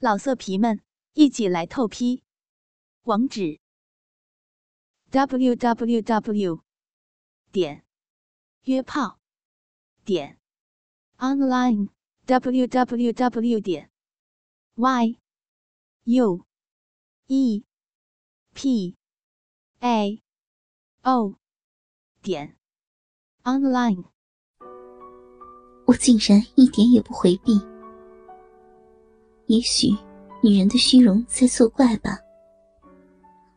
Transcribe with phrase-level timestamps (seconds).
[0.00, 0.80] 老色皮们，
[1.14, 2.22] 一起来透批！
[3.02, 3.58] 网址
[5.10, 6.62] ：w w w
[7.50, 7.84] 点
[8.62, 9.18] 约炮
[10.04, 10.38] 点
[11.16, 11.88] online
[12.26, 13.90] w w w 点
[14.76, 15.18] y
[16.04, 16.46] u
[17.26, 17.64] e
[18.54, 18.96] p
[19.80, 20.22] a
[21.02, 21.34] o
[22.22, 22.56] 点
[23.42, 24.04] online。
[25.86, 27.77] 我竟然一点也不回避。
[29.48, 29.96] 也许，
[30.42, 32.18] 女人的虚荣在作怪吧。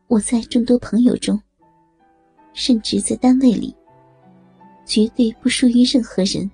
[0.08, 1.38] 我在众多朋友中，
[2.54, 3.76] 甚至在单位里，
[4.86, 6.50] 绝对不输于任何人。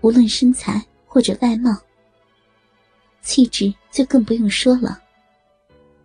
[0.00, 1.76] 无论身材或者外貌，
[3.20, 5.02] 气质就更不用说了。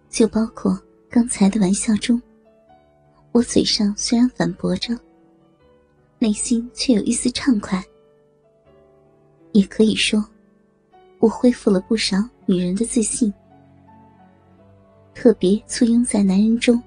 [0.10, 2.20] 就包括刚才的玩笑中，
[3.32, 4.98] 我嘴上虽然反驳着，
[6.18, 7.84] 内心却有一丝畅快。
[9.52, 10.28] 也可以说。
[11.20, 13.34] 我恢复了不少女人的自信，
[15.16, 16.82] 特别簇拥在男人中。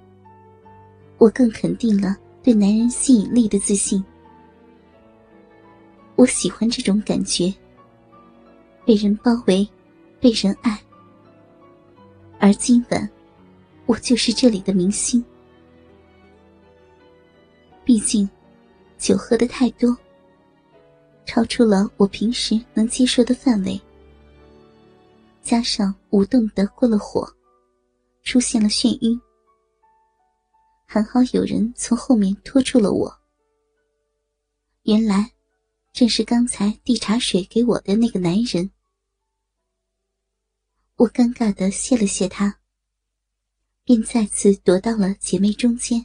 [1.19, 4.03] 我更肯定了对男人吸引力的自信。
[6.17, 7.53] 我喜欢这种感觉，
[8.87, 9.69] 被人包围，
[10.21, 10.81] 被人爱。
[12.39, 13.11] 而今晚，
[13.87, 15.23] 我就是这里的明星。
[17.85, 18.29] 毕竟，
[18.97, 19.95] 酒喝的太多，
[21.27, 23.79] 超出了我平时能接受的范围。
[25.43, 27.29] 加上舞动的过了火，
[28.23, 29.21] 出现了眩晕。
[30.87, 33.13] 还好有人从后面拖住了我。
[34.83, 35.33] 原来，
[35.93, 38.71] 正是刚才递茶水给我的那个男人。
[40.97, 42.59] 我尴尬的谢了谢他，
[43.85, 46.05] 便再次躲到了姐妹中间。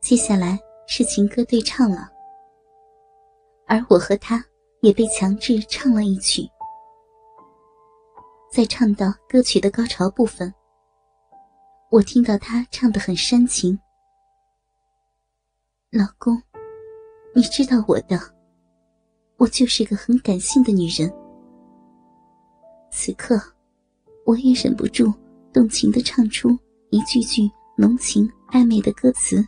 [0.00, 2.13] 接下来是情歌对唱了。
[3.66, 4.44] 而我和他
[4.82, 6.42] 也被强制唱了一曲，
[8.52, 10.52] 在唱到歌曲的高潮部分，
[11.90, 13.78] 我听到他唱的很煽情。
[15.90, 16.40] 老公，
[17.34, 18.20] 你知道我的，
[19.38, 21.10] 我就是个很感性的女人。
[22.90, 23.40] 此刻，
[24.26, 25.12] 我也忍不住
[25.54, 26.50] 动情的唱出
[26.90, 29.42] 一句句浓情暧昧的歌词。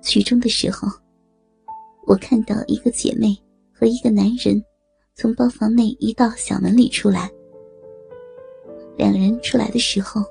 [0.00, 0.88] 曲终的时候。
[2.08, 3.36] 我看到一个姐妹
[3.70, 4.64] 和一个男人
[5.14, 7.30] 从包房内一道小门里出来。
[8.96, 10.22] 两人出来的时候，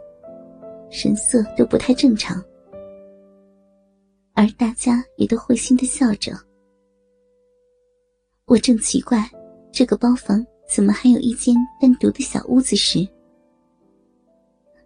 [0.90, 2.44] 神色都不太正常，
[4.34, 6.32] 而大家也都会心的笑着。
[8.46, 9.30] 我正奇怪
[9.72, 13.08] 这个包房怎么还有一间单独的小屋子时，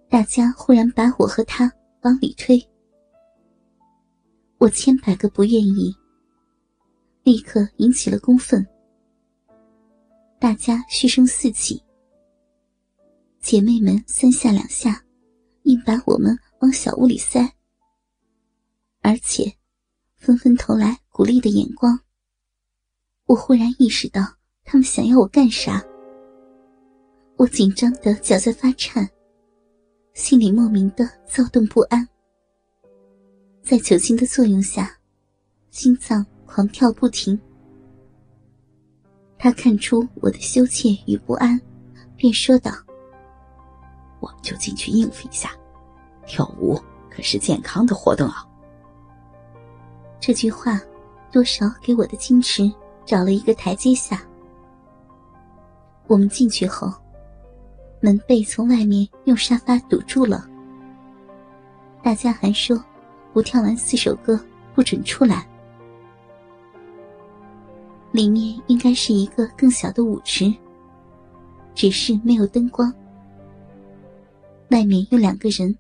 [0.09, 2.62] 大家忽然把我和他往里推。
[4.57, 5.96] 我千百个不愿意。
[7.23, 8.65] 立刻引起了公愤，
[10.39, 11.81] 大家嘘声四起。
[13.39, 15.03] 姐妹们三下两下，
[15.63, 17.47] 硬把我们往小屋里塞，
[19.01, 19.53] 而且
[20.17, 21.99] 纷纷投来鼓励的眼光。
[23.25, 24.21] 我忽然意识到
[24.63, 25.79] 他们想要我干啥，
[27.38, 29.07] 我紧张的脚在发颤，
[30.15, 32.07] 心里莫名的躁动不安。
[33.61, 34.97] 在酒精的作用下，
[35.69, 36.25] 心脏。
[36.53, 37.39] 狂跳不停，
[39.39, 41.57] 他看出我的羞怯与不安，
[42.17, 42.69] 便说道
[44.19, 45.51] ：“我们就进去应付一下，
[46.25, 46.78] 跳舞
[47.09, 48.45] 可是健康的活动啊。”
[50.19, 50.78] 这句话
[51.31, 52.69] 多少给我的矜持
[53.06, 54.22] 找了一个台阶下。
[56.07, 56.91] 我们进去后，
[58.01, 60.45] 门被从外面用沙发堵住了，
[62.03, 62.78] 大家还说
[63.31, 64.38] 不跳完四首歌
[64.75, 65.47] 不准出来。
[68.11, 70.53] 里面应该是一个更小的舞池，
[71.73, 72.94] 只是没有灯光。
[74.69, 75.77] 外面有两个人，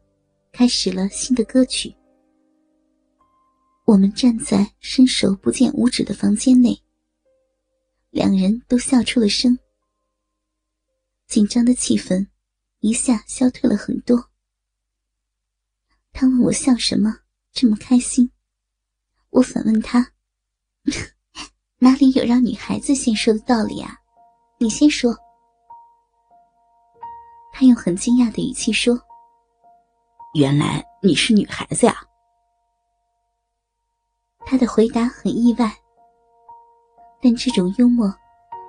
[0.51, 1.93] 开始了新的歌曲。
[3.85, 6.81] 我们站在伸手不见五指的房间内，
[8.09, 9.57] 两人都笑出了声，
[11.27, 12.27] 紧张的气氛
[12.79, 14.29] 一下消退了很多。
[16.13, 17.19] 他问我笑什么
[17.51, 18.31] 这么开心，
[19.31, 20.13] 我反问他。
[21.83, 23.97] 哪里有让女孩子先说的道理啊？
[24.59, 25.11] 你先说。
[27.51, 28.95] 他用很惊讶的语气说
[30.37, 31.95] ：“原来你是女孩子呀。”
[34.45, 35.75] 他的回答很意外，
[37.19, 38.13] 但这种幽默，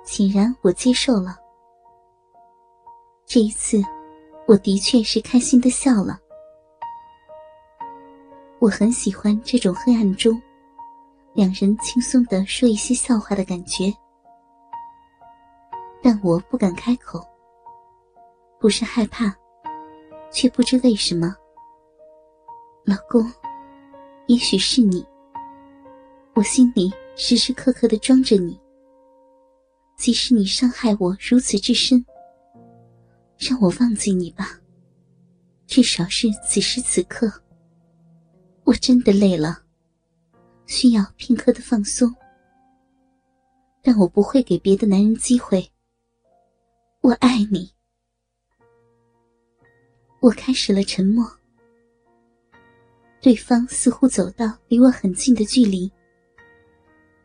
[0.07, 1.37] 显然我接受了。
[3.27, 3.77] 这一次，
[4.47, 6.19] 我的确是开心的笑了。
[8.59, 10.41] 我很喜欢这种黑暗中
[11.35, 13.93] 两人轻松的说一些笑话的感觉，
[16.03, 17.27] 但我不敢开口。
[18.61, 19.35] 不是害怕，
[20.31, 21.35] 却不知为什么。
[22.85, 23.25] 老公，
[24.27, 25.05] 也许是你，
[26.35, 28.61] 我心里时时刻刻的装着你。
[29.97, 32.05] 即使你伤害我如此之深，
[33.39, 34.59] 让我忘记你吧。
[35.67, 37.33] 至少是此时此刻，
[38.65, 39.62] 我真的累了，
[40.67, 42.15] 需要片刻的放松。
[43.83, 45.69] 但我不会给别的男人机会。
[47.01, 47.71] 我爱你。
[50.21, 51.29] 我开始了沉默，
[53.21, 55.91] 对方似乎走到离我很近的距离，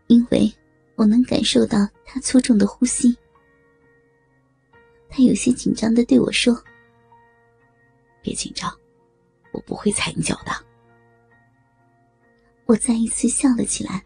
[0.08, 0.52] 因为
[0.96, 3.16] 我能感受到他粗重的呼吸。
[5.08, 6.60] 他有些紧张的对我说
[8.24, 8.76] ：“别紧张，
[9.54, 10.52] 我不会踩你脚的。”
[12.68, 14.04] 我再一次笑了起来：“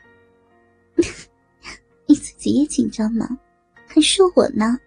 [2.07, 3.27] 你自己也紧张吗？
[3.87, 4.79] 还说我呢？”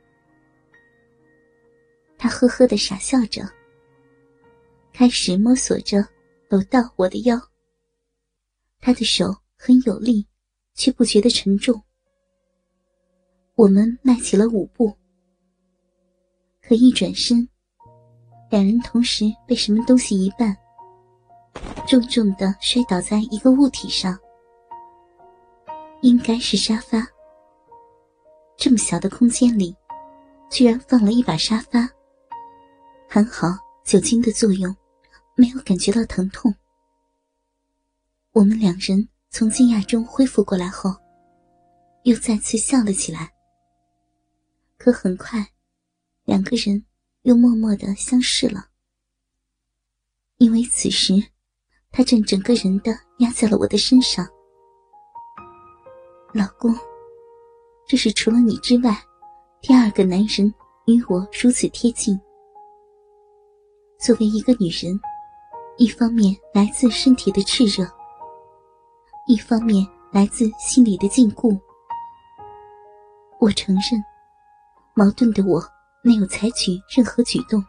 [2.16, 3.42] 他呵呵的傻笑着。
[4.92, 6.06] 开始摸索着
[6.48, 7.36] 搂到我的腰。
[8.80, 10.24] 他的手很有力，
[10.74, 11.82] 却不觉得沉重。
[13.56, 14.96] 我们迈起了舞步，
[16.62, 17.48] 可一转身，
[18.50, 20.54] 两人同时被什么东西一绊，
[21.86, 24.18] 重重的摔倒在一个物体上，
[26.02, 27.06] 应该是沙发。
[28.56, 29.76] 这么小的空间里，
[30.50, 31.88] 居然放了一把沙发。
[33.08, 33.48] 还好
[33.84, 34.74] 酒精的作用。
[35.36, 36.54] 没有感觉到疼痛。
[38.30, 40.94] 我们两人从惊讶中恢复过来后，
[42.04, 43.34] 又再次笑了起来。
[44.78, 45.44] 可很快，
[46.22, 46.84] 两个人
[47.22, 48.68] 又默默的相视了，
[50.36, 51.14] 因为此时
[51.96, 54.26] 他正整个人的压在了我的身上。
[56.32, 56.74] 老公，
[57.86, 58.92] 这是除了你之外
[59.62, 60.52] 第二个男人
[60.86, 62.20] 与我如此贴近。
[64.00, 64.98] 作为一个女人。
[65.76, 67.84] 一方面来自身体的炽热，
[69.26, 71.58] 一方面来自心里的禁锢。
[73.40, 74.00] 我承认，
[74.94, 75.60] 矛盾的我
[76.04, 77.60] 没有采取任何举动，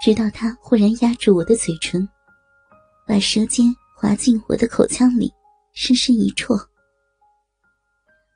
[0.00, 2.08] 直到他忽然压住我的嘴唇，
[3.06, 5.32] 把舌尖滑进我的口腔里，
[5.72, 6.58] 深深一啜。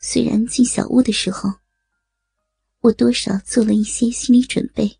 [0.01, 1.53] 虽然进小屋的时候，
[2.81, 4.91] 我多少做了一些心理准备，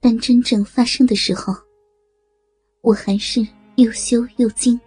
[0.00, 1.54] 但真正发生的时候。
[2.82, 3.46] 我还是
[3.76, 4.80] 又羞又惊。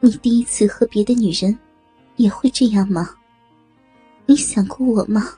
[0.00, 1.58] 你第一次和别的女人，
[2.16, 3.14] 也会这样吗？
[4.24, 5.36] 你想过我吗，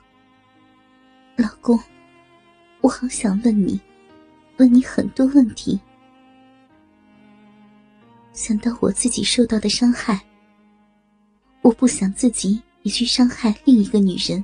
[1.35, 1.77] 老公？
[2.79, 3.77] 我好想问你，
[4.55, 5.77] 问你很多问题。
[8.33, 10.19] 想到我自己受到的伤害，
[11.61, 14.43] 我不想自己也去伤害另一个女人。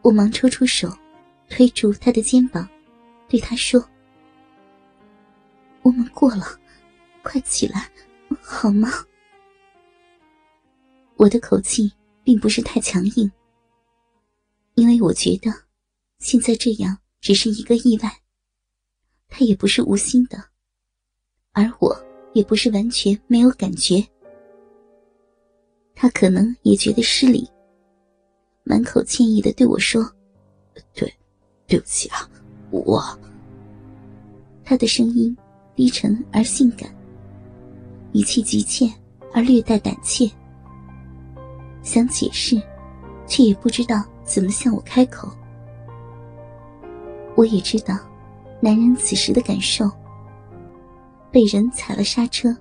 [0.00, 0.90] 我忙抽出手，
[1.50, 2.66] 推住他的肩膀，
[3.28, 3.86] 对他说。
[5.82, 6.58] 我们过了，
[7.22, 7.90] 快起来，
[8.40, 8.88] 好吗？
[11.16, 11.92] 我的口气
[12.24, 13.30] 并不是太强硬，
[14.74, 15.52] 因为我觉得
[16.18, 18.22] 现在这样只是一个意外，
[19.28, 20.42] 他也不是无心的，
[21.52, 21.94] 而我
[22.32, 24.04] 也不是完全没有感觉。
[25.94, 27.48] 他可能也觉得失礼，
[28.64, 30.02] 满口歉意的对我说
[30.94, 31.12] ：“对，
[31.66, 32.28] 对不起啊，
[32.70, 33.02] 我。”
[34.64, 35.36] 他的声音。
[35.74, 36.94] 低沉而性感，
[38.12, 38.86] 语气急切
[39.32, 40.30] 而略带胆怯。
[41.82, 42.60] 想解释，
[43.26, 45.32] 却也不知道怎么向我开口。
[47.34, 47.98] 我也知道，
[48.60, 49.90] 男人此时的感受。
[51.32, 52.54] 被人踩了刹车，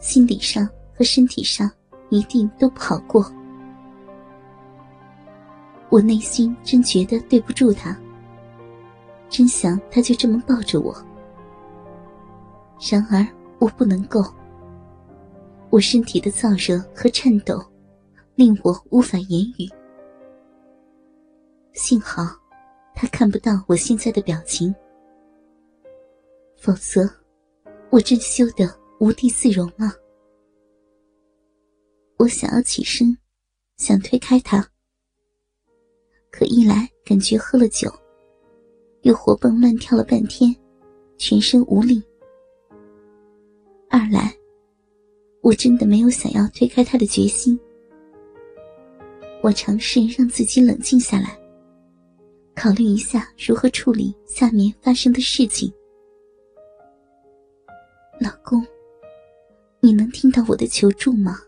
[0.00, 1.70] 心理上和身体上
[2.10, 3.24] 一定都不好过。
[5.88, 7.96] 我内心真觉得对不住他，
[9.30, 10.94] 真想他就这么抱着我。
[12.90, 13.26] 然而，
[13.58, 14.22] 我不能够。
[15.70, 17.62] 我身体的燥热和颤抖，
[18.34, 19.68] 令我无法言语。
[21.74, 22.24] 幸好，
[22.94, 24.74] 他看不到我现在的表情，
[26.56, 27.08] 否则，
[27.90, 28.68] 我真羞得
[29.00, 29.92] 无地自容了。
[32.18, 33.16] 我想要起身，
[33.78, 34.66] 想推开他，
[36.30, 37.90] 可一来感觉喝了酒，
[39.02, 40.54] 又活蹦乱跳了半天，
[41.16, 42.02] 全身无力。
[43.88, 44.36] 二来，
[45.40, 47.58] 我真的没有想要推开他的决心。
[49.42, 51.38] 我尝试让自己冷静下来，
[52.54, 55.72] 考虑一下如何处理下面发生的事情。
[58.20, 58.66] 老公，
[59.80, 61.38] 你能听到我的求助吗？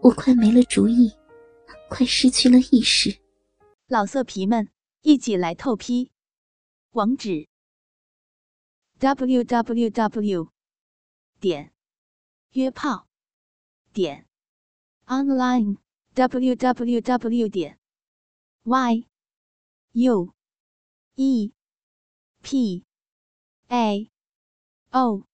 [0.00, 1.12] 我快没了主意，
[1.88, 3.18] 快失去了意识。
[3.88, 4.68] 老色皮们，
[5.02, 6.12] 一起来透批！
[6.92, 7.48] 网址
[8.98, 10.48] ：w w w
[11.40, 11.72] 点
[12.52, 13.08] 约炮
[13.92, 14.28] 点
[15.06, 15.78] online
[16.14, 17.80] w w w 点
[18.62, 19.06] y
[19.92, 20.32] u
[21.16, 21.52] e
[22.42, 22.84] p
[23.68, 24.10] a
[24.90, 25.24] o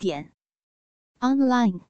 [0.00, 0.32] 点
[1.20, 1.89] online。